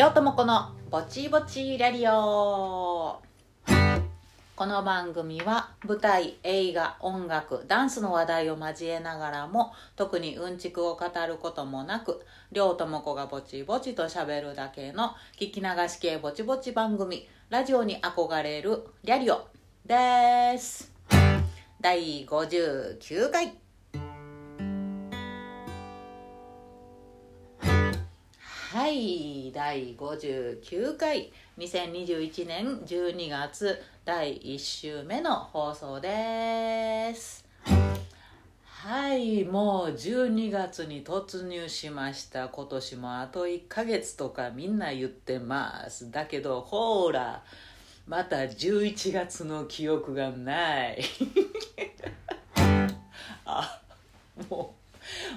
[0.00, 3.20] 両友子のぼちぼちラディオ。
[4.56, 19.48] この番組は舞台映画音楽ダンスの話題を交えながらも特にうんちくを語ることもなく両友子がぼちぼちとしゃべるだけの聞き流し系ぼちぼち番組ラジオに憧れるリャリオ
[19.84, 20.94] です。
[21.78, 23.69] 第59回。
[28.72, 31.32] はい第59回。
[31.58, 37.44] 2021年12月第1週目の放送です。
[38.64, 42.48] はいもう12月に突入しました。
[42.48, 46.12] 今年もあと1ヶ月とかみんな言ってます。
[46.12, 47.42] だけどほら
[48.06, 51.02] また11月の記憶がない。
[53.44, 53.80] あ
[54.48, 54.79] もう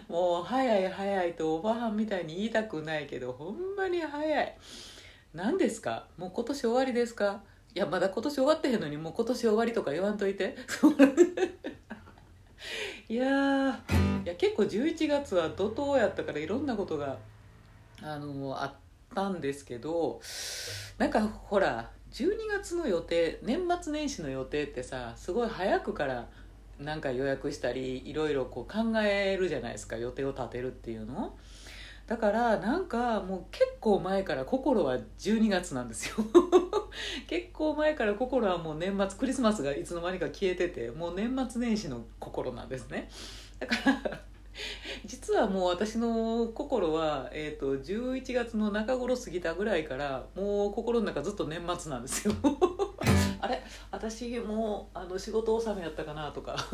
[0.07, 4.57] もう早い早いとおばはんみたいに言いたくないけどほんまに早い。
[5.33, 6.05] 何ですか？
[6.17, 7.41] もう今年終わりですか？
[7.75, 10.55] いやまだ今年終わってへんのにもう今年終わりとか言わんといて。
[13.09, 13.25] いや
[14.23, 17.17] いや結構11月は怒涛やったからいろんなことが
[18.01, 18.73] あのあっ
[19.13, 20.21] たんですけど
[20.97, 26.27] なんかほら12月の予定年末年始の予定ってさすごい早くから
[26.83, 31.35] なんか予約したりいろいろこう考えるじゃないですか予定を立てるっていうの。
[32.07, 36.15] だからなんかもう結構前から心は12月なんですよ。
[37.27, 43.09] 結構前から心はもう年末クリスマスがいつの間にか消えててもう年末年始の心なんですね。
[43.59, 44.21] だから
[45.05, 52.33] 実はもう私の心は、えーと、11月の中頃過ぎたぐらいからもう心の中ずっと年末なんですよ。
[53.43, 53.61] あれ？
[53.91, 56.55] 私もうあの仕事納めやったかなとか。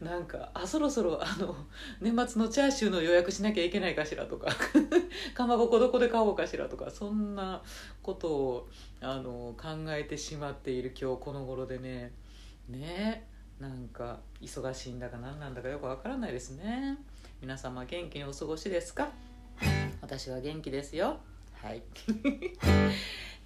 [0.00, 1.54] なんかあそろそろあの
[2.00, 4.48] 年末のチャーシューの予約しなきゃいけないかしらとか。
[5.34, 6.90] かまぼこどこで買おうかしらとか。
[6.90, 7.62] そんな
[8.02, 8.68] ことを
[9.00, 12.12] あの考えてしまっている今日この頃でね。
[12.68, 13.26] ね
[13.60, 16.96] なんか忙しいんだか何なんだかよくわからないですね。
[17.42, 19.10] 皆様元気にお過ごしですか？
[20.00, 21.18] 私は元気ですよ。
[21.62, 21.82] はい。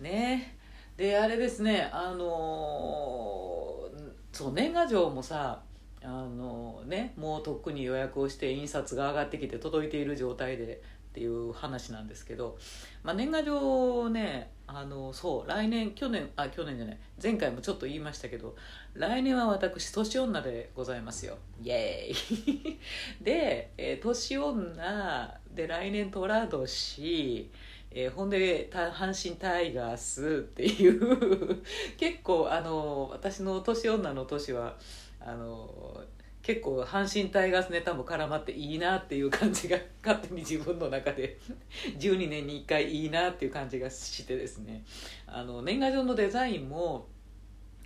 [0.01, 0.57] ね。
[0.97, 3.89] であれですねあの
[4.33, 5.63] そう年賀状もさ
[6.03, 12.57] あのねもうとっくに予約をして印刷が上がってきて届いている状態でっていう話なんですけど、
[13.03, 18.55] まあ、年賀状をねあのそう来年去年あ去年じゃない前回もちょっと言いましたけど
[18.95, 21.39] 来年は私年女でございますよ。
[21.63, 22.79] イエーイ。
[23.23, 27.51] で、え、年女で来年寅年
[27.93, 31.63] えー、ほんで阪神タイガースっていう
[31.99, 34.77] 結構あの私の年女の年は
[35.19, 36.05] あの
[36.43, 41.39] 結構阪神タイガースネタも絡まっていいなっていう感じが勝手に自分の中で
[41.99, 44.85] 12年に1回いいなっていう感じがしてですね。
[45.27, 47.09] あの年賀状のデザインも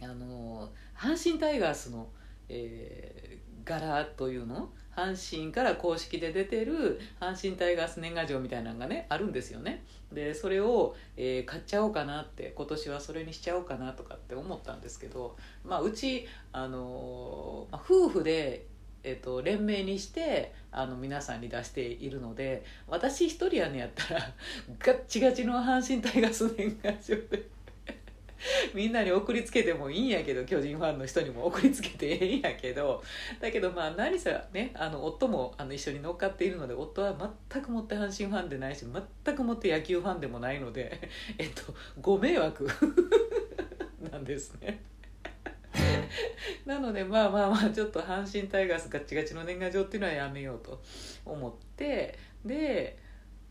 [0.01, 2.09] あの阪神タイガースの、
[2.49, 9.85] えー、柄というの阪神から公式で出てる阪神タイガース年賀状みたいなのがねあるんですよね。
[10.13, 18.67] でそれを、えー、買っちゃおうかなって今年はそれにしちゃおうかなとかって思ったんですけど、まあ、うち、あのー、ま、夫婦で、
[19.03, 24.21] えーと、連名にしてあの皆さんに出しているので私一人やねやったら
[24.79, 27.54] ガッチガチの阪神タイガース年賀状で
[28.75, 33.03] みんなに送りつけてもいいんやけど巨人ファンの人にも送りつけてええんやけど
[33.41, 37.15] だけどまあ何せねあの夫もあの一緒に乗っかっているので夫は
[37.51, 38.85] 全くもって阪神ファンでないし
[39.25, 42.69] 全くもって野球ファンでもないので えっとご迷惑
[44.11, 44.83] なんですね。
[46.67, 50.81] なのでまあまあまあちょっと阪神タイガースガチガチの年賀状っていうのはやめようと
[51.27, 52.97] 思ってで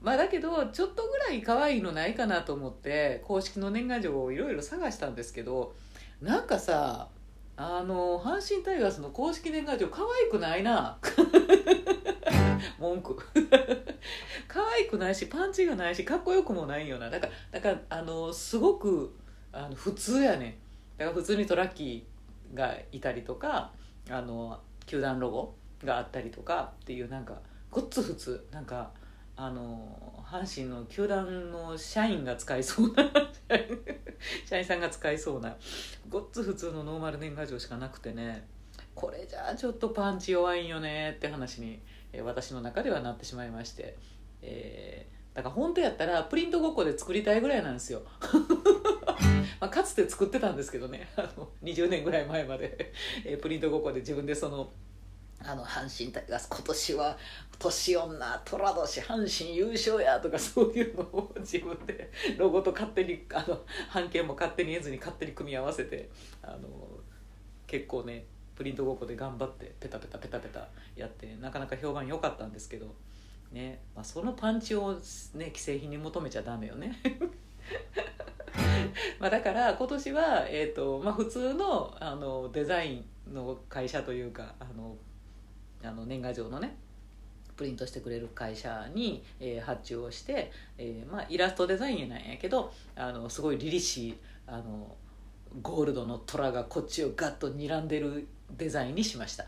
[0.03, 5.73] まあだけどちょっとぐらい可愛いのないかなと思って公式の年賀状をいろいろ探したんですけど
[6.21, 7.07] なんかさ
[7.55, 10.97] あの阪神タイガースの公式年賀状可愛くないな。
[12.79, 13.17] 文句。
[14.47, 17.09] 可愛くないしパンチがないしかっこよくもないよな。
[17.09, 19.15] だからだからあのすごく
[19.51, 20.57] あの普通やね
[20.97, 23.71] だから普通にトラッキーがいたりとか
[24.09, 27.39] あの球団ロゴがあったりとかっていうなんか
[27.69, 28.47] ごっつ普通。
[28.51, 28.91] なんか
[29.35, 33.12] あの阪神の球団の社員が使いそうな
[34.45, 35.56] 社員さんが使いそうな
[36.09, 38.47] ごっつ普通のノーマル年賀状しかなくてね
[38.95, 41.80] これじゃあちょっとパンチ弱いんよねって話に、
[42.12, 43.97] え、私の中ではなってしまいまして、
[44.41, 48.03] えー、だから本当やったらプリント5個で作りたいぐらいなんですよ。
[49.59, 52.91] まあ、かつて作ってたんですけどねあの20年ぐらい前まで、
[53.24, 54.71] えー、プリント5個で自分でその
[55.45, 57.17] あの阪神タイガース今年は
[57.59, 66.09] 年女虎年阪神優勝やとかそういうのを自分で ロゴと勝手にあの半径も勝手に得ずに勝手に組み合わせて
[66.41, 66.59] あの
[67.67, 68.25] 結構ね
[68.55, 72.93] プリントごっこで頑張ってペタペタペタペタやってなかなか評判良かったんですけど、
[73.51, 74.99] ねまあ、そのパンチを、ね、
[75.47, 76.99] 既製品に求めちゃダメよね。
[79.19, 84.95] まあだから今年は、えーとまあ、普通のあのデザインの会社というかあの
[85.83, 86.77] あの年賀状のね
[87.56, 94.95] プリントしてくれる会社に、えー、発注をして、えーまあ、イラストデザインなんやけどあのすごい凛々しいあの
[95.62, 98.27] ゴールドの虎がこっちをガッと睨んでる
[98.57, 99.45] デザインにしました。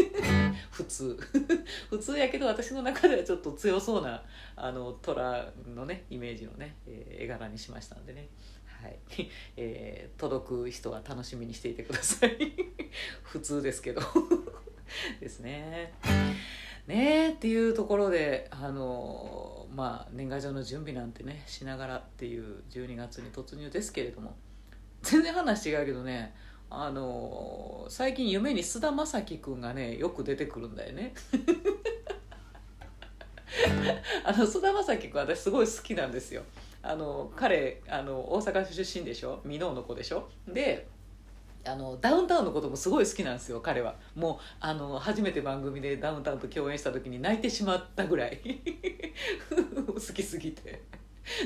[0.70, 1.18] 普通。
[1.88, 4.22] 普通やけど私の中ではちょっと強そうな
[4.56, 8.28] あの虎のねイメージのね、えー、絵柄にしましたんでね。
[8.82, 8.98] はい、
[9.56, 12.36] えー、届く人は楽しみにしていてください。
[13.22, 14.00] 普通ですけど。
[15.20, 15.92] ですね。
[16.86, 24.36] ねっていうところであのまあ年賀状の準備なんてねしながらっていう12月に突入ですけれども
[25.02, 26.32] 全然話違うけどね
[26.70, 31.12] あの最近夢に菅田将暉君がねよく出てくるんだよね。
[34.24, 36.42] あの菅田将暉君私すごい好きなんですよ。
[36.82, 39.40] あの彼あの大阪出身でしょ？
[39.44, 40.28] 箕面の子でしょ？
[40.46, 40.86] で
[41.66, 43.96] あのダウンタウンのこともすごい好きなんですよ彼は。
[44.14, 48.40] もうあの初めて番組でダウンタウンと共演した時に泣いてしまったぐらい。
[49.86, 50.82] 好きすぎて。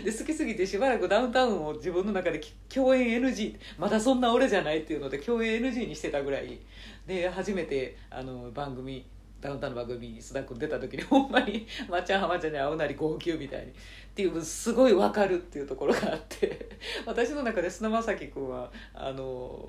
[0.04, 2.38] で好きすぎてしばらくダウンタウンを自分の中で
[2.68, 6.58] 共演 NG まだそんな俺じゃないっていうので共演 NG にしてたぐらい。
[7.06, 9.06] で初めてあの番組
[9.40, 13.72] ダウンタウンの番組に須田君出た時にほんまに まちゃん浜ちゃに会うなり号泣みたいにっ
[14.14, 16.68] ていうすごい分かるっていうところがあって
[17.06, 19.68] 私の中で菅田将暉君はあの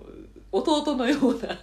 [0.51, 1.57] 弟のような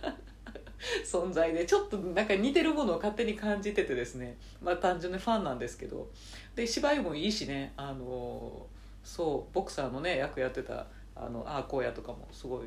[1.05, 6.08] 存在でちょっとなんか似てるものを勝手に感じててですねまあ単純にファンなんですけど
[6.55, 8.66] で芝居もいいしねあの
[9.05, 12.66] そうボクサーのね役やってたあのあーこうやとかもすごい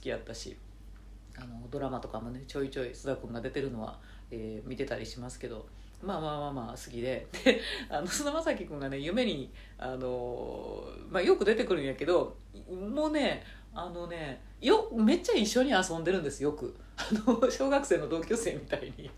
[0.00, 0.56] きやったし
[1.36, 3.98] あのドラマとかもねちょいちょい須田君が出てるのは
[4.30, 5.66] えー、見てたりしますけど
[6.02, 7.26] まあまあまあまあ好きで
[7.90, 12.36] あの菅田将暉君がね夢にあの、まあ、よく出てくるんやけど
[12.70, 13.44] もうね
[13.74, 16.74] あのねよめっちゃ一緒に遊んでるんですよく。
[16.96, 19.10] あの小学生の同級生みたいに。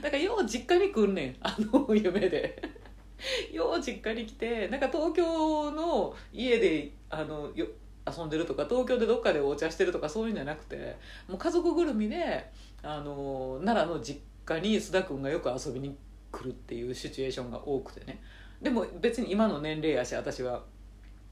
[0.00, 2.62] だからよう実家に来んねんあの夢で。
[3.52, 7.66] よう実家に来てなんか東京の家であのよ
[8.04, 10.96] 遊んでるとか東京でどっかでお茶してるとかそういうんじゃなくて
[11.28, 12.50] もう家族ぐるみで
[12.82, 15.96] あの奈良の実家に須田君がよく遊びに
[16.30, 18.20] 来るっていうシチュエーションが多くてね。
[18.60, 20.62] でも別に今の年齢やし私は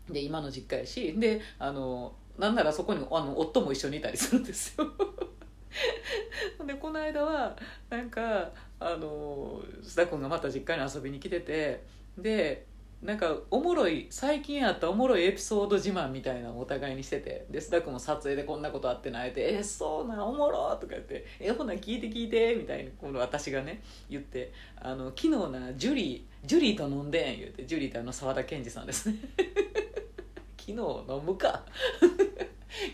[0.08, 4.86] で今の実家やしであのなんならそこにあの夫も一緒にいたりするんですよ。
[6.66, 7.56] でこの間は
[7.88, 11.84] なんかあの須田君がまた実家に遊びに来てて
[12.18, 12.66] で
[13.02, 29.16] なんかおもろい最近あったおもろいエピソード自慢みたいなのをお互いにしててで須田君も撮影でこんなことあってないて「えそうなんおもろ」とか言って「えほな聞いて聞いて」みたいに今度私がね言って「あの昨日なジュリージュリーと飲んでん」言うてジュリーってあの沢田研二さんですね。
[30.60, 31.64] 昨日飲むか。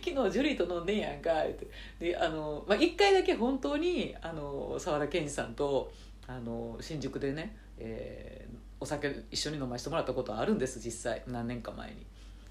[0.03, 1.67] 昨日ジュリーと飲んでんやんかって。
[1.99, 5.93] であの、まあ、1回だけ本当にあの沢田研二さんと
[6.29, 12.07] あの新宿でね、えー、お酒一緒に飲ませてもらったことはあるんです実際何年か前に。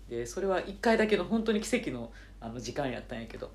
[0.09, 3.51] でそれは1回だけの本当に奇跡のあの時間やったんやけど。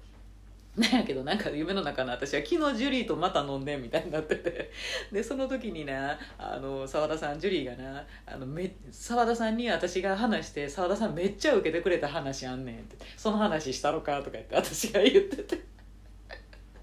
[0.76, 4.70] なんやけどなんか夢の中の私は昨日ジュリーとまた飲んでみたいになってて。
[5.10, 6.16] でその時にな
[6.86, 8.06] 澤田さんジュリーがな
[8.92, 12.96] 澤田さんに私が話して澤田さんめっちゃ受けてくれた話あんねんって。
[13.16, 15.60] その話したろかとか言って私が言ってて。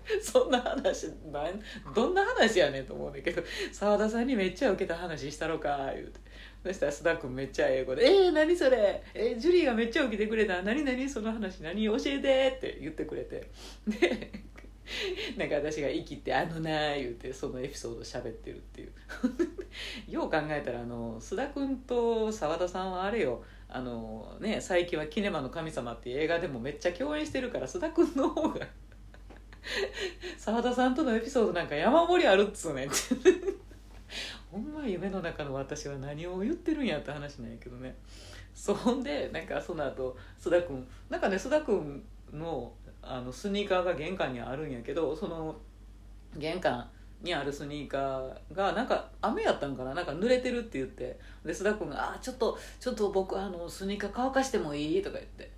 [0.22, 1.62] そんな話なん
[1.94, 6.20] どんな話やねんと思うんだけど澤田さんにめっちゃ受けた話したろか言うて。
[6.64, 9.02] そしたら須田君めっちゃ英語で「えー、何それ？
[9.14, 10.62] えー、ジュリーがめっちゃ受けてくれた？
[10.64, 11.08] 何何？
[11.08, 11.86] その話何？
[11.86, 13.50] 教えて」って言ってくれて。
[13.88, 14.32] で
[15.38, 18.92] なんか私が「生きてあのな」言うてそのエピソード喋ってるっていう。
[20.12, 23.44] よう考えたらあの須田君と澤田さんはあれよ。
[23.70, 28.66] あのね最近は「キネマの神様」っていう映画でもめっちゃ共演してるから須田君の方が
[30.38, 32.86] 澤田さんとのエピソードなんか山盛りあるっつうね。
[32.86, 32.90] ん
[34.52, 37.96] ほんま夢の中の私は何を言ってるんやって話なんやけどね。
[38.54, 45.56] そんでなんかその後須田君なんかね須田君のあのスニーカーが玄関にあるんやけどその
[46.36, 46.90] 玄関
[47.22, 49.94] にあるスニーカーがなんか雨やったんかな。
[49.94, 51.20] なんか濡れてるって言って。
[51.46, 55.52] で須田君が「あちょっとちょっと僕あのスニーカー乾かしてもいい?」とか言って「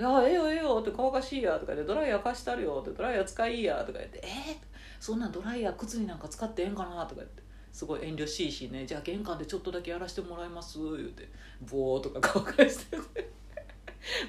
[0.00, 4.56] あええよええよ」って乾かしいやとかで「ドライヤー貸したるよ」って「ドライヤー使いいや」とか言って「えー、
[5.00, 7.46] 「そんなんドライヤー靴になんか使ってええんかな?」とか言って。
[7.72, 11.28] すごい遠慮しいしね「じゃあ玄関でちょっとだけやらせてもらいます」言うて。
[11.60, 12.96] ボーとか乾かして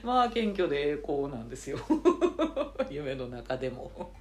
[0.04, 1.78] まあ謙虚で栄光なんですよ。
[2.90, 4.14] 夢の中でも。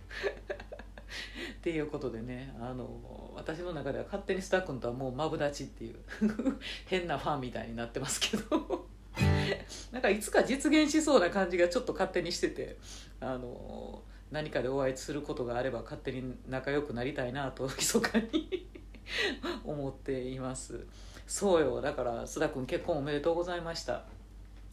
[1.59, 2.55] っていうことでね。
[2.61, 5.97] あの私の中では勝手にスタッ君とはもうマブダチっていう。
[6.87, 8.87] 変なファンみたいになってますけど。
[9.93, 12.77] なんかいつか実現しそうな感じがちょっと勝手にしてて
[13.21, 18.67] あの何かでお会いすることがあれば勝手に仲良くなりたいなと 密かに
[19.65, 20.85] 思っています。
[21.27, 21.81] そうよ。
[21.81, 24.05] だから須田君結婚おめでとうございました。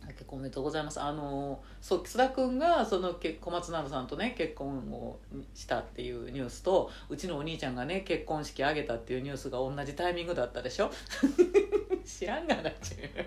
[0.08, 1.00] 結婚おめでとうございます。
[1.00, 5.18] あのそう須田君がその小松菜奈さんとね結婚を
[5.54, 10.92] したっていうニュースとうちのお兄ちゃんがね結婚式挙げたっていうニュースが同じタイミングだったでしょ？
[12.06, 13.26] 知らんがなっちゅう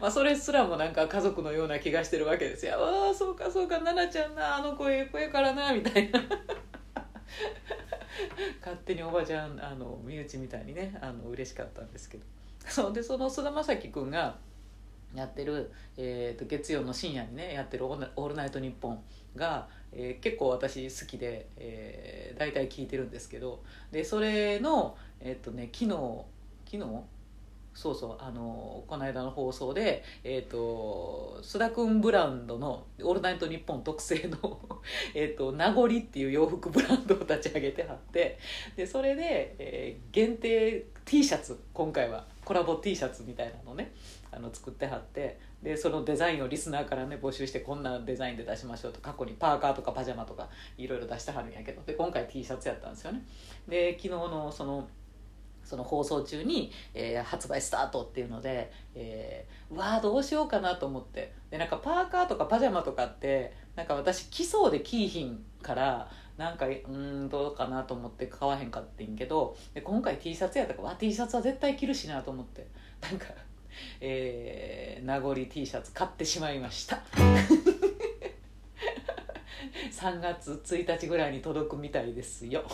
[0.00, 2.74] まあそれすらもなんか家族のような気がしてるわけですよ。
[2.78, 6.20] ああそうかそうか奈々ちゃんなあの子ええ子やからなみたいな。
[8.60, 12.24] 勝手におばちゃんあの身内みたいにねあの嬉しかったんですけど。
[12.66, 14.36] そうでその菅田将暉君が
[15.14, 19.02] やってる、えーと、月曜の深夜にねやってる「オールナイトニッポン」
[19.34, 23.62] が、えー、結構私好きで、えー、大体聞いてるんですけど。
[23.90, 26.24] でそれのえっ、ー、とね昨日
[26.64, 27.02] 昨日
[27.74, 34.60] そうそうあのこの間の放送で、えーと、須田君ブランドの「オールナイトニッポン」特製の
[35.14, 38.38] えと名残っていう洋服ブランドを立ち上げてはって
[38.76, 43.92] でそれで、えー、限定 T シャツ今回はコラボ T シャツみたいなのね
[44.32, 50.48] あの作ってはってでそのデザインをリスナーからね募集してこんなデザインで出しましょうと過去にパーカーとかパジャマとか
[50.78, 53.22] いろいろ出してはるんやけどで今回 T シャツやったんですよね。
[53.68, 54.88] で昨日のその
[55.64, 61.32] その放送中に、えー、発売スタートっていうので、えー、わあどうしようかなと思って。
[61.50, 72.66] でなんかパーカーとかパジャマとかってなんか私着そうで着いひんからなんかうんどうかなと思って買わへんかってんけどで今回 T シャツやったからわ T シャツは絶対着るしなと思って。
[73.00, 73.26] なんか
[74.00, 77.02] えー、名残 T シャツ買ってしまいました。
[79.92, 82.64] 3月1日ぐらいに届くみたいですよ。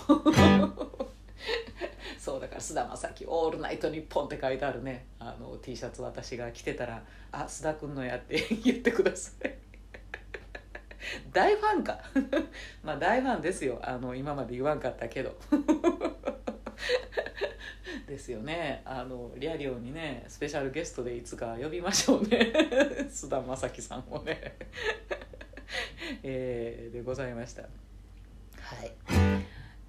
[2.27, 5.07] そうだから菅田将暉「オールナイトニッポン」って書いてあるね。
[5.21, 9.55] あの T シャツ私が着てたら「あ須田君のや」って 言ってください。
[11.33, 12.01] 大ファンか。
[12.83, 13.79] まあ大ファンですよ。
[13.81, 15.39] あの今まで言わんかったけど。
[18.09, 18.83] ですよね。
[18.85, 22.53] あのリアリオにねスペシャルゲストでいつか呼びましょうね。
[23.09, 24.57] 須田将暉さんをね。
[26.25, 27.63] えー、でございました。
[27.63, 27.69] は
[28.85, 28.91] い。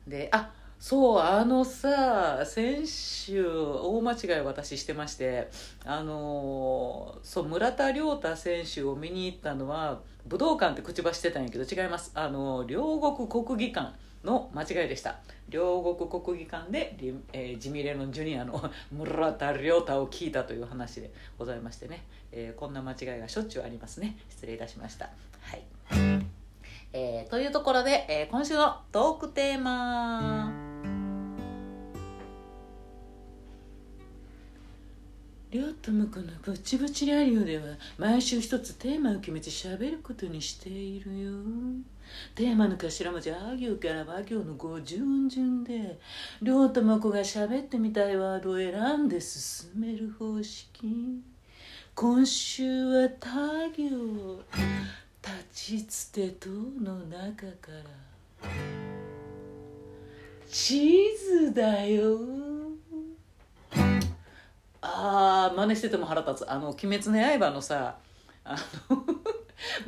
[0.08, 5.50] であそうあのさ先週大間違い私してまして
[5.86, 12.12] あのそう村田亮太選手を見に行ったのは武道館って口走ってたんやけど違います。
[12.14, 13.94] あの両国国技館
[14.24, 15.20] の間違いでした。
[15.50, 16.96] 両国国技館で、
[17.32, 24.18] えー、ジミレノンジュニアの 村田亮太を聞いたという話でございましてね、えー、こんな間違いがしょっちゅうありますね。
[24.30, 25.10] 失礼いたしました。
[25.42, 26.37] はい。
[26.94, 30.68] えー、というところで、えー、今週のトークテーマ。
[35.50, 37.64] りょうとむこのぼちぼちラリオでは
[37.98, 41.32] 毎週一つテーマを決めて喋ることにしているよ。
[42.36, 45.98] テーマの頭文字あ行から和行の語順々で
[46.42, 51.22] りょうとむこが喋ってみたいワードを選んで進める方式。
[51.96, 54.44] 今週は他行。
[55.28, 58.50] 立ちつて塔の中から。
[60.50, 62.18] 地図だよ。
[64.82, 66.52] ああ真似してても腹立つ。
[66.52, 67.98] あの「鬼滅の刃」のさ
[68.46, 68.56] あ
[68.90, 69.04] の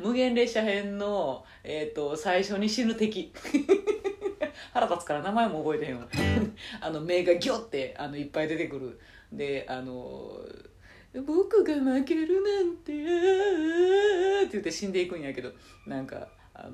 [0.00, 3.32] 無限列車編の、えーと、最初に死ぬ敵。
[4.74, 6.06] 腹立つから名前も覚えてへんわ。
[6.80, 9.00] あの目がギョってあのいっぱい出てくる。
[9.32, 10.38] であの
[11.14, 15.50] 「僕が負けるなんて」って言って死んでいくんやけど
[15.86, 16.72] なんかあの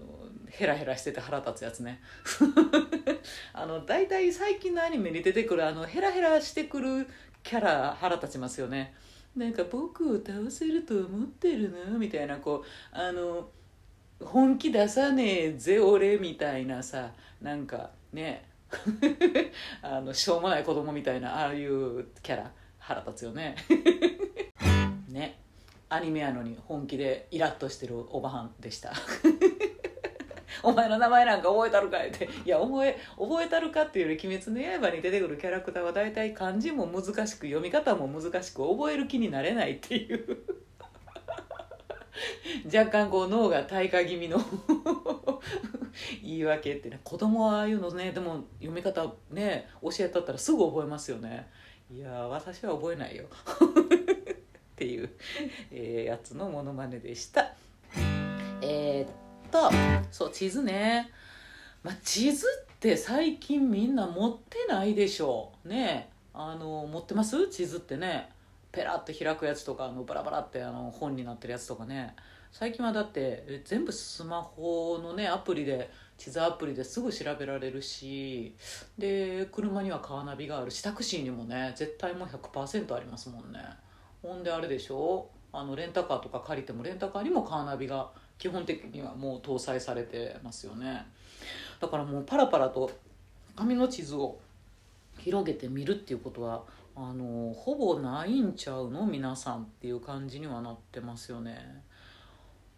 [0.48, 2.00] ヘラヘラしてて腹立つやつね。
[3.52, 7.06] あの大体最近のアニメに出てくるあのヘラヘラしてくる
[7.42, 8.94] キャラ腹立ちますよね。
[9.36, 11.98] なんか僕を倒せると思ってるの？
[11.98, 13.50] みたいなこうあの
[14.20, 18.48] 本気出さねえぜ俺みたいなさなんかね。
[19.80, 23.54] あのしょうもない子供みたいなああいうキャラ腹立つよね。
[25.16, 25.38] ね
[25.88, 28.92] アニメやのに本気でイラッとしてるおばはんでした。
[30.62, 32.28] お前の名前なんか覚えたるかいって。
[32.44, 40.38] いや覚え覚えたるかっていうより「鬼滅の刃」に出てくるキャラクターは大体漢字も難しく読み方も難しく覚える気になれないっていう。
[42.66, 44.38] 若干こう脳が退化気味の
[46.22, 46.98] 言い訳ってね。
[47.04, 51.48] 子供はああいうのねでも読み方ね教えたったらすぐ覚えますよね。
[51.88, 53.26] いや私は覚えないよ。
[54.76, 55.08] っていう、
[55.70, 57.54] えー、やつのモノマネでした。
[58.60, 59.70] えー、っと
[60.10, 61.10] そう地図ね。
[61.82, 65.68] まあ、地図って最近みんな持ってないでしょう。
[65.68, 66.10] ね。
[66.34, 67.48] あの持ってます？
[67.48, 68.28] 地図ってね。
[68.70, 72.14] ペラッと開くやつとかあのバラバラってあの本になってるやつとかね。
[72.52, 78.54] 最近はだって全部スマホのねアプリで地図アプリですぐ調べられるし
[78.98, 83.60] で車にはカーナビがあるしタクシーにもね絶対もう100%ありますもんね。
[84.26, 85.28] ほんであれでしょ？
[85.52, 91.06] あのレンタカーとか借りてもレンタカーにもカーナビが基本的にはもう搭載されてますよね。
[91.80, 92.90] だからもうパラパラと
[93.54, 94.38] 紙の地図を
[95.18, 96.64] 広げてみるっていうことは
[96.96, 99.06] あのほぼないんちゃうの？
[99.06, 101.84] 皆さんっていう感じにはなってますよね。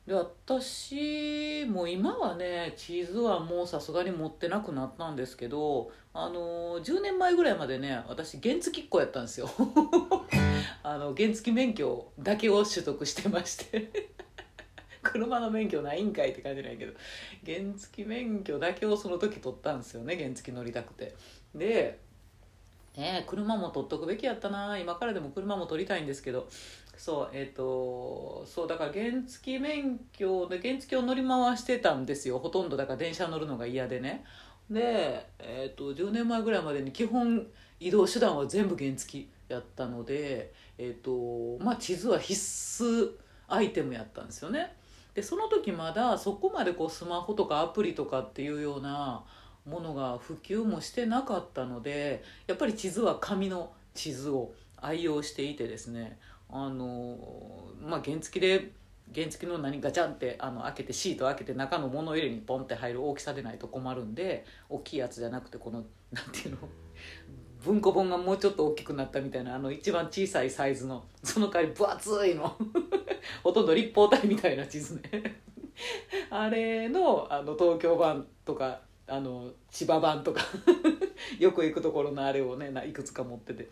[0.09, 9.50] で私も今はね地図はもうさすがに持ってなくなったんですけどあの10年前ぐらいまでね私原付っ子やったんですよ。
[10.83, 13.91] あの原付免許だけを取得してまして。
[15.03, 16.93] 車の免許ないんかいって感じなんやけど
[17.47, 21.15] 原付免許だけをその時取ったんですよね原付乗りたくて。
[21.55, 22.00] で
[22.97, 24.79] ね車も取っとくべきやったな。
[24.79, 26.49] 今からでも車も取りたいんですけど
[26.99, 32.38] そうえっ、ー、とそうだから原付免許で原付を乗り回してたんですよ。
[32.40, 34.25] ほとんどだから電車乗るのが嫌でね。
[34.69, 37.47] で、えーと、10年前ぐらいまでに基本
[37.81, 42.38] 移動手段は全部原付やったので、えーとまあ、地図は必
[42.85, 43.12] 須
[43.47, 44.75] アイテムやったんですよね。
[45.14, 49.25] でその時まだそこまでこうスマホとかアプリとかっていうような
[49.64, 56.18] ものが普及もしてなかったのでやっぱり地図は紙の地図を愛用していてですね。
[56.51, 57.19] あの
[57.81, 58.73] まあ原付で
[59.15, 66.59] 原付の何ガチャンってあの開けてシート開けて中の物入れにポンって入る大きさでないと困るんで大きいやつじゃなくてこのなんていうの
[67.65, 72.57] 文庫本がもうちょっと大きくなったみたいなあの一番小さいサイズのその代わり分厚いの。
[73.43, 75.43] ほとんど立方体みたいな地図ね。
[76.31, 80.43] あれのあの東京版とかあの千葉版とか。
[81.39, 83.69] よく行くところのあれをねいくつか持ってて。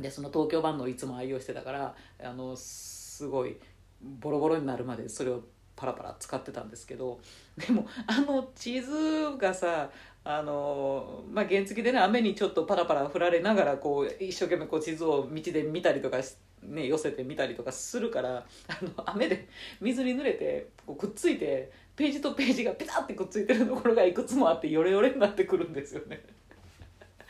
[0.00, 3.56] でその東京版のいつも愛用してたからあのすごい
[4.02, 5.42] ボロボロになるまでそれを
[5.76, 7.20] パラパラ使ってたんですけど
[7.56, 8.92] でもあの地図
[9.38, 9.90] がさ
[10.22, 16.18] あのまあ、原付でね雨にちょっとパラパラ降られながらこう一生懸命こう地図を道で見たりとか
[16.62, 19.48] ね、寄せてみたりとかするからあの雨で
[19.80, 26.22] 水に濡れてこうくっついてページとページがピタッてくっついてるところがいくつもあってヨレヨレになってくるんですよね。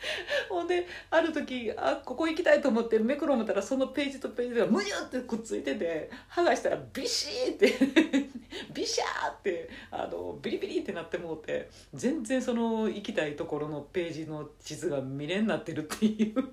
[0.49, 7.73] ほんである時あここ行きたいと思ってめくろめたらそのページとページがむにゅってくっついてて剥がしたらビシーって
[8.73, 16.35] ビシャーってあのビリビリってなってもうて全然その行きたいところのページの地図が見れんなってるっていう。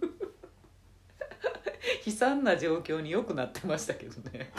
[2.04, 4.50] 悲惨な状況によくなってましたけどね。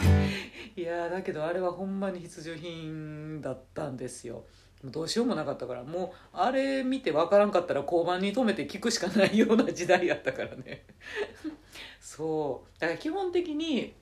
[0.76, 4.44] いやだけどあれはほんまに必需品だったんですよ。
[4.84, 10.84] どうしようもなかったからもうあれ見て分からんかったら交番に止めて聞くしかないような時代やったからね。
[12.00, 12.80] そう。
[12.80, 13.94] だから基本的に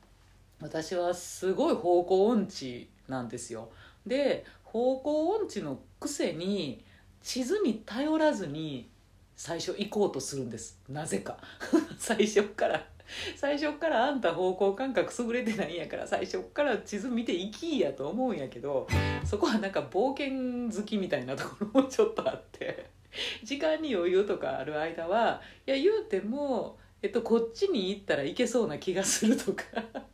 [0.61, 3.71] 私はすごい方向音痴なんですよ。
[4.07, 6.85] で方向音痴のくせに
[7.23, 8.89] 地図に頼らずに
[9.37, 10.81] 最初行こうとするんです。
[10.89, 11.39] なぜか。
[11.99, 12.87] 最初から。
[13.37, 18.87] 最初っからあんた方向感覚優れてないんやから最初っから地図見ていきやと思うんやけど
[19.25, 22.91] そこはなんか冒険好きみたいなところもちょっとあって
[23.43, 29.65] 時間に余裕とかある間はいや言うても、えっと、こっちに行ったらいけそうな気がするとか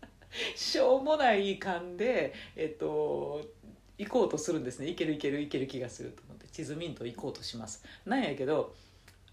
[0.56, 3.40] しょうもない感で、えっと、
[3.98, 4.88] 行こうとするんですね。
[4.88, 7.84] いけるいけるいける気がすると思って地図ミント行こうとします。
[8.04, 8.74] なんやけど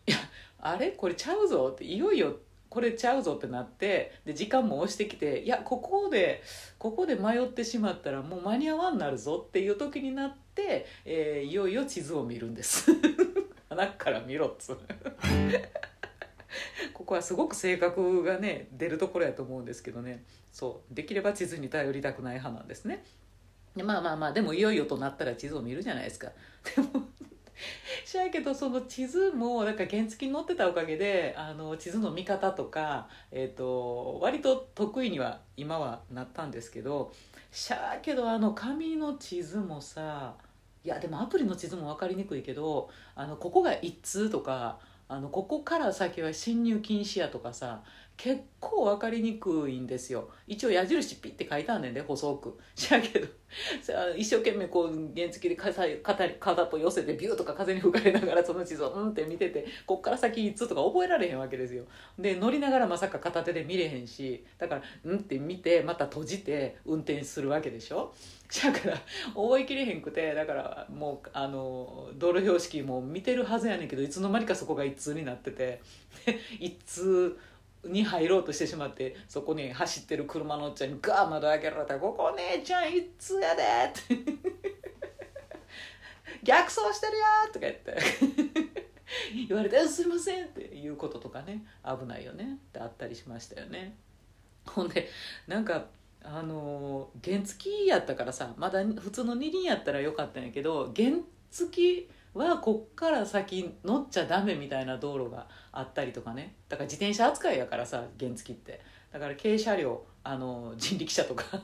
[0.05, 0.17] いや
[0.59, 0.91] あれ？
[0.91, 2.35] これちゃうぞっていよいよ
[2.71, 6.41] これちゃうぞってなってで時間も押してきていやここで
[6.77, 12.89] ここで迷ってしまったらもう間に合わんなるぞっていう時になって、えー、いよいよ地図を見るんです。
[13.67, 14.73] 穴から見ろっつ
[16.93, 20.23] ここはすごく性格がね出るところやと思うんですけどね。
[20.53, 20.95] そう。
[20.95, 23.03] できれば地図に頼りたくない派なんですね。
[23.75, 26.31] でまあまあまあでもいよいよとなったら地図を見るじゃないですか。
[26.75, 27.05] でも
[28.11, 37.13] しやけどその地図もなんか原付に乗ってたおかげであの地図の見方とか、えーと、割と得意には今はなったんですけど
[37.51, 40.33] しゃあけどあの紙の地図もさ
[40.83, 47.81] いやでもアプリの地図も分かりにくいけどあのここが一通とかあのここから先は侵入禁止やとかさ
[48.23, 50.29] 結構分かりにくいんですよ。
[50.45, 52.55] 一応矢印ピッて書いたんねんで細く。
[52.75, 53.27] しやけど
[54.15, 61.85] 一生懸命こう原付で片っぽ寄せてビューとか風に吹かれながらその地図をうんって見ててこっから先いつとか覚えられへんわけですよ。
[62.19, 68.13] で乗りながらまさか片手で見れへんしだからうんって見てまた閉じて運転するわけでしょ。
[68.63, 68.97] だから
[69.33, 75.81] 覚えきれへんくてだからもうあの道路標識も見てるはずやねんけどいつの間にかそこが一通になってて。
[76.59, 77.37] 一通
[77.83, 84.41] に入ろうとしてしまってそこに走ってる車のおっちゃんにガー窓開けられたら「ここ姉ちゃんいつやで」って
[86.43, 87.97] 「逆走してるよ」とか言って。
[89.47, 90.61] 言われて「すいません」って。
[90.81, 93.95] いうこととかね危ないよねってあったりしましたよね。
[94.65, 95.09] ほんで
[95.47, 95.85] なんか
[96.23, 101.17] あの原付やったからさまだ普通の二輪やったらよかったんやけど原
[101.49, 106.55] 付はこっから先乗っちゃダメみたいな道路があったりとかね。
[106.69, 108.81] だから自転車扱いやからさ原付って。
[109.11, 111.45] だから軽車両あの人力車とか。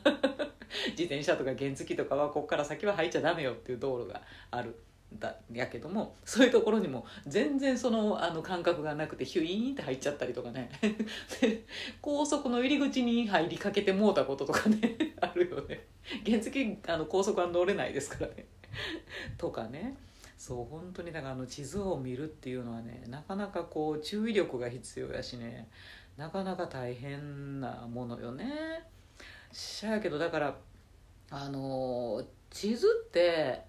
[0.92, 4.76] 自転車とか原付とかはこっから先は入っちゃダメよっていう道路がある
[5.14, 10.70] だやけどもそういうところにも全然そのあの感覚がなくてヒュイーンって入っちゃったりとかね。
[12.02, 15.86] 高速の入り口に入りかけてもうたこととかね あるよね。
[16.26, 18.46] 原付あの高速は乗れないですからね。
[19.38, 19.96] とかね。
[20.38, 25.68] そう本当にだからあの地図を見るっていうのはねなかなかこう注意力が必要やしね
[26.16, 28.84] なかなか大変なものよね。
[29.52, 30.56] しゃやけどだから
[31.30, 33.62] あの地図って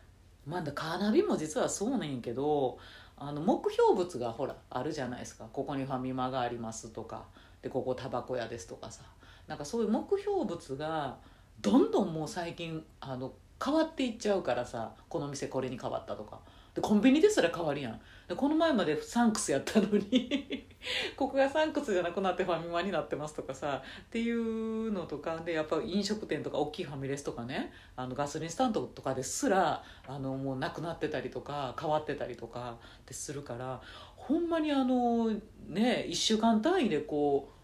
[0.46, 2.78] まだカーナビも実はそうねんけど
[3.16, 5.46] あの目標物がほらあるじゃないですか。
[5.52, 7.24] ここにファミマがありますとか
[7.62, 9.02] でここタバコ屋ですとかさ。
[9.46, 11.16] なんかそういう目標物が
[11.62, 13.32] どんどんもう最近あの
[13.64, 16.38] 変わっていっちゃうからさこの店これに変わったとか。
[16.80, 18.00] コンビニですら変わるやん。
[18.28, 20.66] でこの前までサンクスやったのに
[21.16, 33.80] ここがサンクスじゃなくなってファミマになってますとかさっていうのとかでやっぱ飲食店とか大きいファミレスとかねあのガソリンスタンドとかですらあのもうなくなってたりとか変わってたりとかってするから
[34.16, 35.30] ほんまにあの
[35.66, 37.58] ね1週間単位でこう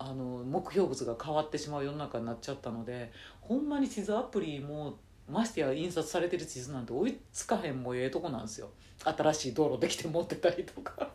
[0.00, 8.70] あの目標物が変わってしまう世の中になっちゃったのでほんまに地図アプリもましてや印刷されてる地図なんて追いつかへんもええとこなんですよ。
[9.04, 11.10] 新しい道路できて持ってたりとか。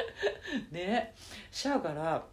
[0.70, 1.14] ね。
[1.50, 2.24] しゃあから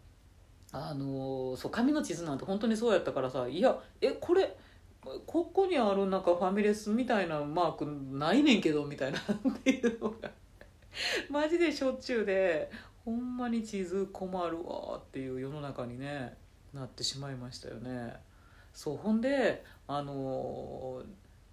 [0.72, 4.56] あのそう紙の地図なんて本当にそうやったからさいやえこれ
[5.26, 9.24] ここにあるなんかファミレスみたいなマークないねんけどみたいなっ
[9.64, 10.32] ていうのが。
[11.30, 12.70] マジでしょっちゅうで
[13.06, 16.36] ほんまに地図困るわっていう世の中にね
[16.74, 18.16] なってしまいましたよね。
[18.74, 21.02] そうほんであの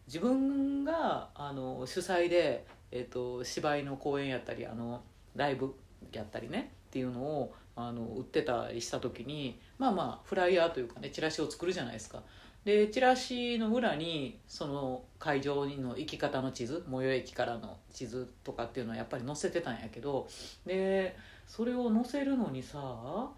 [0.07, 5.01] 自分があの主催で、えーと、芝居の公演やったりあの
[5.35, 5.75] ライブ
[6.13, 12.23] やったりねっていうのをあの売ってたりした時にまあまあフライヤーというかねチラシを作るじゃないですか。
[12.67, 20.29] でチラシの裏にその会場の行き方の地図最寄駅からの地図とかっていうのはやっぱり載せてたんやけど
[20.67, 23.31] でそれを載せるのにさあ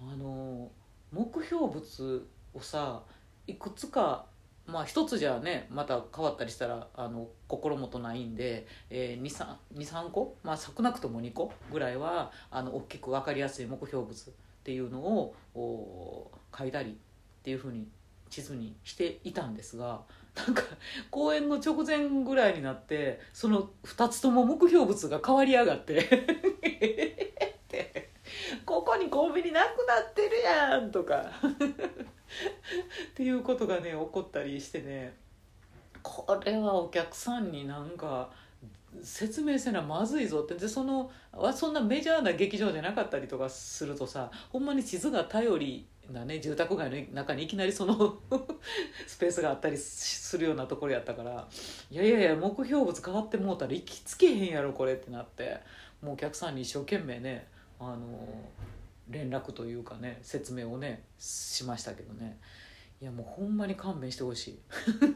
[0.00, 0.68] の
[1.10, 3.02] 目標物をさ
[3.46, 4.26] いくつか
[4.66, 14.32] まあ一つじゃねまた変わったりしたらあの心もとないんで、えー、23個、まあ、少なくとも2個ぐらいはあの大きく分かりやすい目標物っ
[14.64, 16.94] ていうのを書いたりっ
[17.42, 17.88] ていうふうに
[18.30, 20.02] 地図にしていたんですが
[20.36, 20.62] なんか
[21.10, 26.52] 公演の直前ぐらいになってその2つとも目標物が変わりやがって。
[28.64, 31.16] ここにコンビニなくなってるやんとか。
[31.16, 35.14] っていうことがね起こったりしてね。
[36.02, 38.30] これはお客さんになんか
[39.02, 40.54] 説明せなまずいぞって。
[40.54, 41.10] でその
[41.54, 46.40] そんなメジャーな劇場じゃなかったりとかするとさほんまに地図が頼りなね。
[46.40, 48.18] 住宅街の中にいきなりその
[49.06, 51.48] スペースがあったりするようなところやったから。
[51.90, 55.60] いやいやいや目標物変わってもうたら行きつけへんやろこれってなって。
[56.02, 57.46] もうお客さんに一生懸命ね
[57.88, 58.28] あの
[59.08, 62.38] 連絡というかね説明をねしましたけどね。
[63.00, 64.58] いやもうほんまに勘弁してほしい。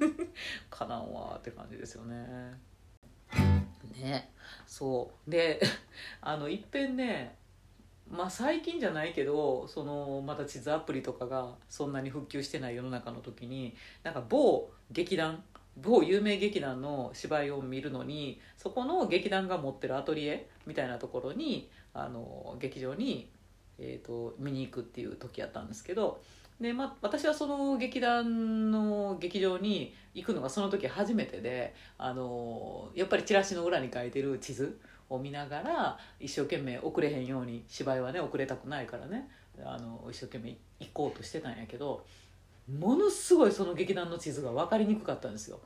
[0.69, 2.59] かなんわって感じですよね。
[3.97, 4.33] ね。
[4.67, 5.31] そう。
[5.31, 5.61] で
[6.21, 7.37] あのいっぺんね
[8.11, 15.43] まあ最近じゃないけどそのまた地図アプリとかがそんなに復旧してない世の中の時になんか某劇団
[15.77, 23.31] 某有名劇団の芝居を見るのにそこの劇団が持ってるアトリエみたいなところにあの劇場に
[23.79, 26.21] えーと、見に行くっていう時やったんですけど
[26.61, 34.79] で、ま、私はその劇団の劇場に行くのがその時初めてであのやっぱりチラシの裏に書いてる地図
[35.09, 39.29] を見ながら一生懸命遅れへんように芝居はね遅れたくないからね
[39.63, 42.05] あの一生懸命行こうとしてたんやけど
[42.79, 45.61] ものすごいその劇団の地図が分かりにくかったんですよ。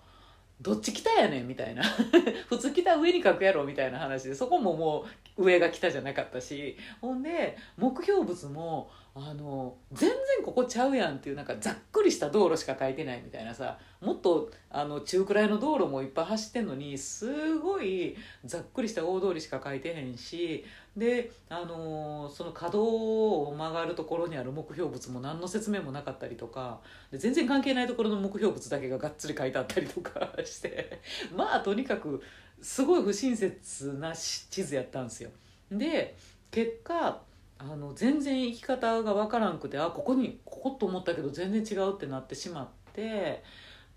[0.61, 1.83] どっち来たやねんみたいな。
[2.49, 6.77] 普通来た上に書くやろみたいな話でそこももう上が来たじゃなかったし。
[7.01, 20.65] ほんで目標物もあの全然ここちゃうやんっていうなんかざっくりした道路しか書いてないみたいなさもっとあの中くらいの道路もいっぱい走ってんのにすごいざっくりした大通りしか書いてへんし
[20.97, 31.01] で、あのその角を曲がるところにある目標物も何の説明もなかったりとかで全然関係ないところの目標物だけががっつり書いてあったりとかして
[31.37, 32.23] まあとにかく
[32.63, 35.31] すごい不親切な地図やったんですよ。
[35.71, 36.17] で
[36.51, 37.23] 結果
[37.63, 43.43] あの全然生き方が分からんくてあここにここと思ったけど全然違うってなってしまって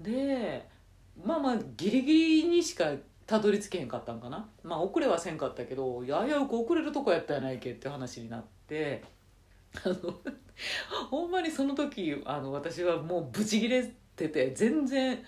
[0.02, 0.68] で
[1.24, 2.92] まあまあギリギリにしか
[3.26, 4.50] たどり着けへんかったんかな。
[4.64, 9.04] まあ遅れはせんかったけどややく遅れるとこやったやないけって話になって。
[9.86, 9.96] あの
[11.10, 13.84] ほんまにその時あの私はもうブチギレ
[14.16, 15.24] てて全然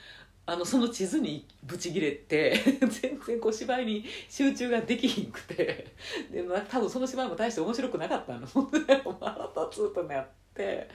[0.47, 5.93] あのその地図にブチギレて 全然こう芝居に集中ができひんくて。
[6.31, 8.47] で、まあ、多分その芝居も大して面白くなかったの。
[8.47, 10.87] 腹立つとなって。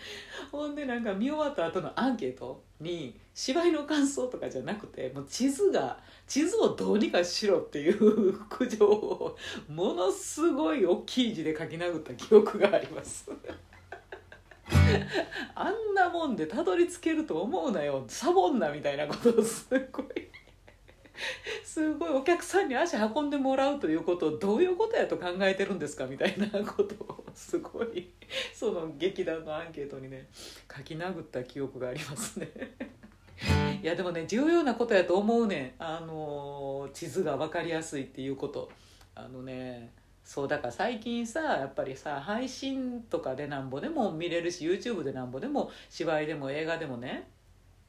[0.51, 9.37] ほんでなんか見終わった後のアンケートに芝居の感想とかじゃなくてもう地図が地図をどうにかしろっていう 苦情を
[9.69, 13.31] ものすごい大きい字で書き殴った記憶があります。
[15.55, 18.05] あんなもんでたどり着けると思うなよ。
[18.09, 20.07] サボんなみたいなことをすごい。
[21.65, 22.11] すごい。
[22.11, 28.11] お客さんに足運んでもらうということをどういうことやと考えてるんですかみたいなことをすごい。
[28.55, 30.29] その劇団のアンケートにね
[30.75, 32.51] 書き殴った記憶がありますね。
[33.83, 38.71] いやでもね重要なことやと思うねあの地図が分かりやすいっていうこと。
[39.15, 39.93] あのね
[40.31, 47.29] そうだから最近さやっぱりさ配信とかでなんぼでも見れるし YouTube でなんぼでも芝居でも映画でもね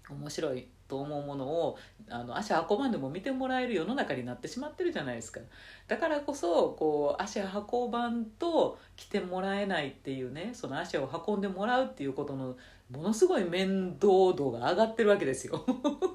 [0.10, 1.78] 面白いと思うものを
[2.10, 5.40] あの足運ばんでも見てもらえる世の中になってしまってるじゃないですか。
[5.88, 12.58] だからこそこう足運ばんと来てもらえないっていうねその足を運んでもらうっていうことの
[12.90, 15.64] ものすごい面倒度が上がってるわけですよ。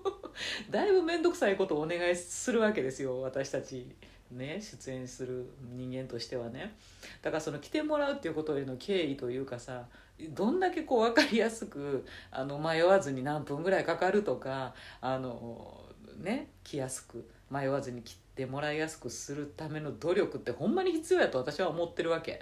[0.73, 3.87] だいぶ面倒くさいことをお願いするわけですよ私たち。
[4.31, 6.75] ね出演する人間としてはね。
[7.23, 9.87] だからその来てもらうっていうことへの敬意というかさ
[10.31, 15.85] どんだけこう分かりやすくあの迷わずに何分ぐらいかかるとかあの
[16.19, 22.41] ね来やすく迷わずに来てもらいやすくするための努力ってほんまに必要やと私は思ってるわけ。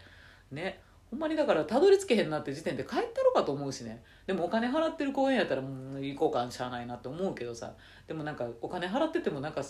[0.50, 0.80] ね。
[1.10, 4.02] ほんまにだからたどり着けへんなって時点で帰ったろかと思うしね。
[4.26, 7.72] でもお金払ってる公園やったらもう行こうかしゃあないなって思うけどさ。
[8.08, 9.62] でもなんかお金払っててもなんか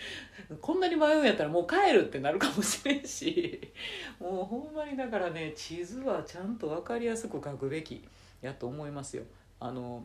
[0.60, 3.60] こんなに迷うんやったらもう帰るってなるかもしれんし
[4.20, 8.06] もうほんまにだからね地図はちゃんと分かりやすく書くべき
[8.40, 9.24] やと思いますよ。
[9.58, 10.04] あの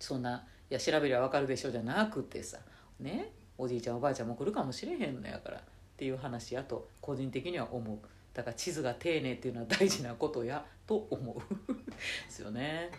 [0.00, 2.58] そんないや調べりゃ分かるでしょじゃなくてさ
[2.98, 5.62] ねおじいちゃんおばあちゃんも来るかもしれへんのやからっ
[5.96, 7.98] ていう話やと個人的には思う
[8.32, 11.38] だから地図が丁寧っていうのは大事なことやと思う
[11.88, 11.96] で
[12.28, 12.90] すよね。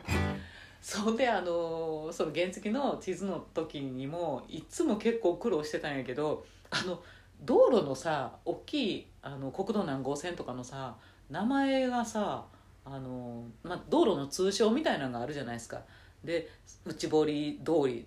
[0.85, 7.01] そんであのその原付の地図の時にもいつも結構苦労してたんやけどあの
[7.41, 10.95] 道路のさ大きいあの国道何号線とかのさ
[11.31, 12.45] 名前がさ
[12.85, 15.81] あの、まあ、道路の通称みたいなのがあるじゃないですか。
[16.23, 16.51] で
[16.85, 18.05] 内堀通り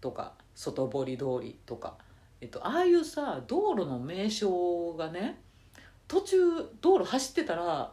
[0.00, 1.98] とか外堀通りとか、
[2.40, 5.38] えっと、ああいうさ道路の名称がね
[6.08, 6.38] 途中
[6.80, 7.92] 道路走ってたら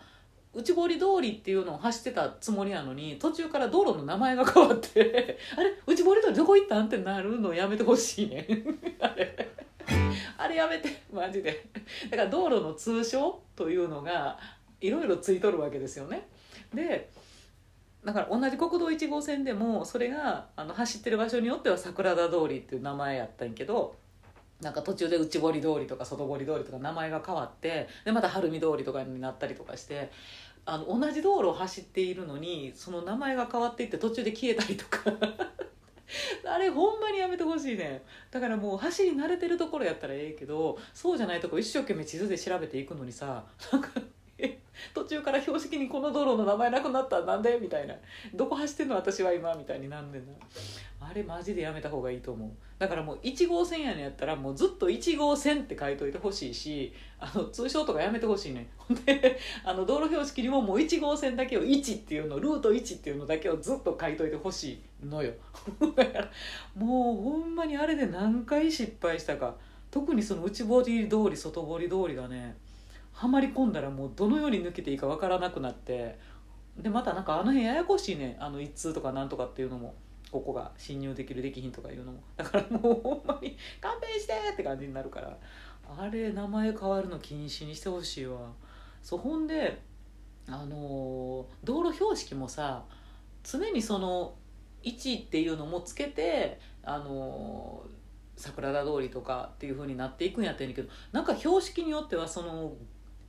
[0.56, 8.48] 内堀通りっていうのを走ってたつもりなのに途中から道路の名前が変わって あれ内堀通りどこ行ったんってなるのやめてほしいね。
[9.00, 9.50] あれ。
[10.38, 11.66] あれやめてマジで。
[12.10, 14.38] だから道路の通称というのが
[14.80, 16.28] いろいろついとるわけですよね。
[16.74, 17.10] で
[18.06, 23.96] だから同じ国道1号線でもそれがあの走ってる場所によっては桜田通りっていう名前やったんやけど
[24.62, 30.12] なんか途中で内堀通りとか外堀通りとか名前が変わってでまた晴海通りとかになったりとかして
[30.66, 35.00] あの同じ道路を走っているのにその名前が変わっていって途中で消えたりとか。
[36.46, 43.90] あれほんまにやめてほしいねだからもう走り慣れてるところやったらええけどそうじゃないとこ一生懸命地図で調べていくのにさなんか
[44.94, 47.22] 途中から標識にこの道路の名前なくなった。
[47.22, 47.60] なんで？
[47.62, 47.96] みたいな。
[48.34, 50.26] どこ走ってんの私は今みたいになんでな。
[51.00, 52.50] あれマジでやめた方がいいと思う。
[52.80, 58.70] だからもう1号線やねんやったらもうずっと1号線って書いといてほしいしあの通称とかやめてほしいね。
[58.78, 65.34] ほんであの道路標識にももう1号線だけを1っていうのルート1っていうのだけをずっと書いといてほしいのよ。
[65.96, 66.32] だから
[66.76, 69.56] もうほんまにあれで何回失敗したか。
[69.92, 72.58] 特にその内堀通り外堀通りがね
[73.14, 76.20] はまり込んだらもうどのように抜けていいかわからなくなって
[76.78, 79.94] でまたなんかあの辺ややこしいねあの一通とかなんとかっていうのも
[80.32, 82.20] ここが侵入できるできひんとかいうのも。
[82.36, 85.38] だからもうほんまに勘弁してって感じになるから
[85.98, 88.40] あれ名前変わるの禁止にしてほしいわ。
[89.04, 89.80] そうほんで
[90.48, 92.84] あの道路標識もさ
[93.44, 94.34] 常にその
[94.82, 97.84] 位置っていうのもつけてあの
[98.36, 102.74] 桜田通りとかっていう風になっていくんやってんねんけどなんか標識によってはその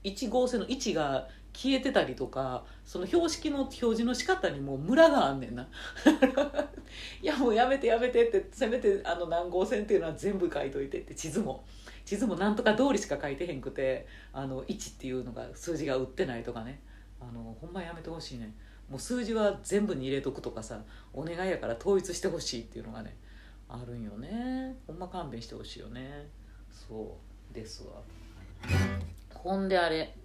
[0.05, 5.69] 1号線の位置が消えてたりとかその標識の表示の仕方にもうムラがあんねんな。
[7.23, 11.65] いやもうやめてやめてってせめてあの何号線っていうのは全部書いといてって地図も。
[12.05, 16.81] 地図もなんとか通りしか書いてへんくてあの1っていうのが数字が売ってないとかね。
[17.21, 18.55] あのほんまやめてほしいね
[18.91, 23.17] もう数字は全部に入れとくとかさお願いやから統一してほしいっていうのがね
[23.69, 24.77] あるんよね。
[24.87, 26.29] ほんま勘弁してほしいよね。
[26.71, 27.17] そ
[27.51, 27.55] う。
[27.55, 28.03] ですわ。
[29.45, 30.17] ほんであれ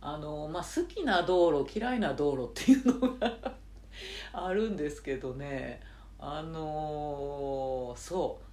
[0.00, 3.38] あのまあ好きな道路嫌いな道路っていうのが
[4.34, 5.80] あるんですけどね。
[6.18, 8.44] あのそう。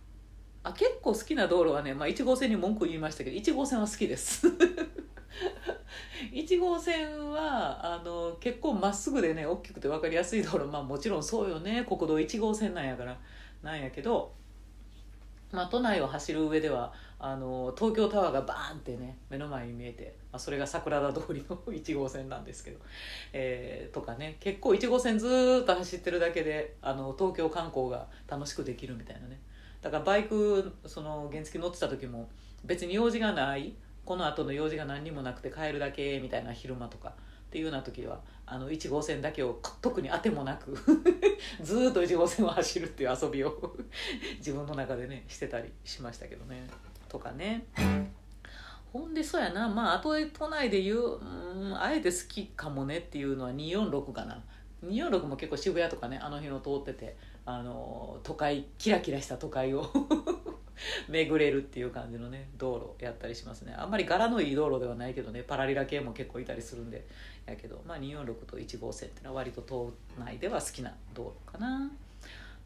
[0.64, 4.46] あ結構好きな道路はね、まあ、1号線に文句言いましたけど1号線は好きです。
[6.32, 10.66] 1号線はあの結構まっすぐでね大きくて分かりやすい道路。
[10.66, 11.84] まあもちろんそうよね。
[11.88, 13.18] 国道1号線なんやから
[13.64, 14.32] なんやけど、
[15.52, 22.80] まあ、都内を走る上ではあの東京タワーがバーンってね目の前に見えて、まあ、それが桜田通りの1号線なんですけど、
[23.34, 24.38] えー、とかね。
[24.40, 29.40] 結構1号線ずっと走ってるだけであの東京観光が楽しくできるみたいなね。
[29.82, 32.30] だからバイクその原付乗ってた時も
[32.66, 33.74] 別に用事がない
[34.06, 40.78] この後の用事が何にもなくて帰るだけみたいな昼間とかっていうような時はあの1号線だけを特に当てもなく
[41.62, 43.78] ずっと1号線を走るっていう遊びを
[44.38, 46.68] 自分の中でねしてたりしましたけどね。
[47.08, 47.66] とかね。
[48.94, 49.68] ほんでそうやな。
[49.68, 54.42] まああと都内で言ううんあえて好きかもねっていうのは246かな。
[54.86, 59.92] 246も結構渋谷とかねあの辺を通っててあの都会キラキラした都会を
[61.10, 63.74] 巡れるっていう感じのね道路やったりしますね。
[63.78, 67.06] あんまり柄のいい道路ではないけどねパラリラ系も結構いたりするんで
[67.46, 71.92] やけど、まあ、246と1号線ってのは割と島内では好きな道路かな。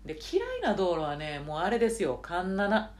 [0.05, 2.19] で嫌いな道路はねもうあれですよ。
[2.21, 2.91] 環七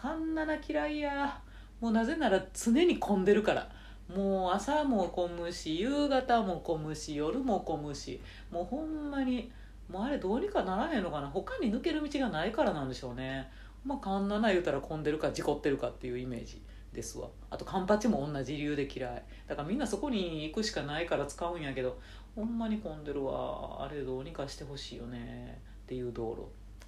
[0.00, 1.40] 環七嫌いや。
[1.80, 3.68] もうなぜなら常に混んでるから。
[4.14, 8.20] もう朝も混むし夕方も混むし夜も混むし。
[8.52, 9.50] もうほんまに
[9.90, 11.26] もうあれどうにかならへんのかな。
[11.26, 13.50] 他に抜ける道がないからなんでしょうね。
[13.84, 17.28] まあ環七言うたら混んでるか事故ってるかっていうイメージですわ。
[17.50, 19.22] あとカンパチも同じ理由で嫌い。
[19.48, 21.98] だからみんなそこに行くしかないから使うんやけど
[22.36, 23.84] ほんまに混んでるわ。
[23.84, 25.60] あれどうにかしてほしいよね。
[25.84, 26.44] っていう道路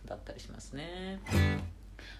[0.09, 1.19] だったりしますね。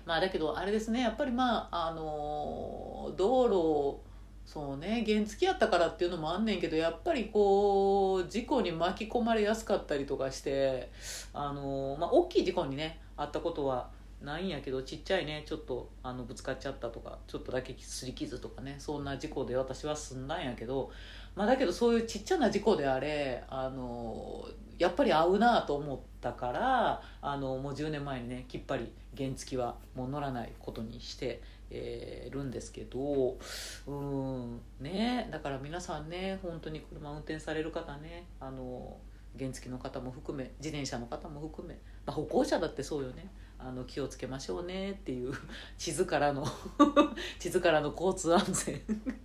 [0.05, 4.11] まあだけどあれですねやっぱりまああの道路
[4.45, 10.91] そうね原付やったからっていうのもあんねんけどやっぱりこう事故に巻き込まれやすかったりとかして
[11.33, 13.91] あのまあ大きい事故にねあったことは
[14.23, 20.91] ないんやけどちっちゃいねちょっとあのぶつかっちゃったとかちょっとだけすり傷とかねそんな事故で私は済んだんやけど、
[21.35, 24.47] まあ、だけどそういうちっちゃな事故であれあの
[24.79, 33.39] やっぱり合うなと思ったからあのもう10年前にねきっぱり原付はもう乗らないことにしてえー、るんですけど
[33.87, 38.97] うんねだから皆さんね本当に車運転される方ねあの
[39.39, 45.33] 原付の方も含め自転車の方も含め、まあ、歩行者だってそうよねあの気をつけましょうねっていう
[45.79, 46.47] 地図からの
[47.39, 48.81] 地図からの交通安全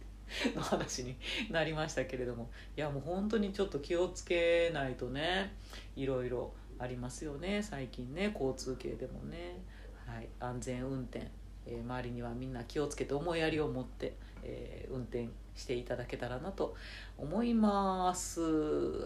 [0.56, 1.16] の話に
[1.50, 5.56] なりましたけれどもいやもう本当にちょっと気をつけないとね
[5.96, 9.64] いろいろありますよね最近ね交通系でもね、
[10.08, 11.28] はい、安全運転
[11.68, 16.76] えー、周りにはみんな気をつけて思いやりを持って、えー、運転していただけたらなと
[17.18, 18.40] 思います。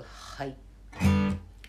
[0.03, 0.57] はい。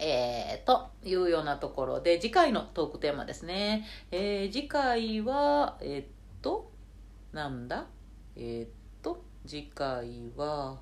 [0.00, 6.06] えー、というようなところで次回のトークテーマですね、えー、次回はえー、っ
[6.42, 6.72] と
[7.32, 7.86] なんだ？
[8.34, 8.68] えー、っ
[9.00, 10.80] と次回は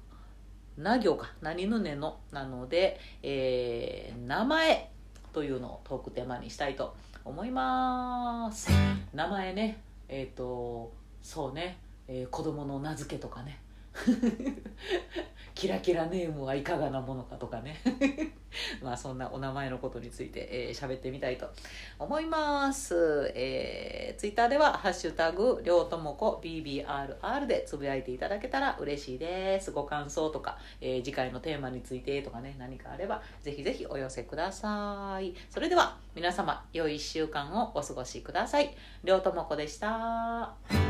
[0.79, 1.35] な行か。
[1.43, 2.21] 何ぬねの。
[2.33, 4.91] なので、えー、名前
[5.35, 8.71] というのをトークテーマにしたいと思います思います。
[9.13, 10.93] 名前ねえっ、ー、と
[11.23, 13.61] そうね、えー、子供の名付けとかね。
[15.55, 17.81] キラキラネームはいかがなものかとかね。
[18.83, 21.51] まあそんなお名前のことについて喋、えー、ってみたいと
[21.99, 29.73] 思います、えー、ツイッターでは「ハッシュタグりょうともこ BBRR」でつぶやいていただけたら嬉しいです。
[29.73, 35.35] ご感想とか、えー、次回のテーマについてとかね何かあればぜひぜひお寄せください。
[35.51, 38.75] それでは皆様良い1週間をお過ごしください。
[39.05, 40.88] りょうともこでした。